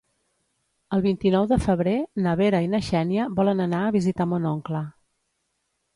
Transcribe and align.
El 0.97 1.03
vint-i-nou 1.05 1.45
de 1.51 1.59
febrer 1.65 1.93
na 2.27 2.33
Vera 2.41 2.63
i 2.69 2.71
na 2.73 2.81
Xènia 2.89 3.29
volen 3.41 3.65
anar 3.67 3.85
a 3.91 3.95
visitar 3.99 4.31
mon 4.33 4.53
oncle. 4.57 4.83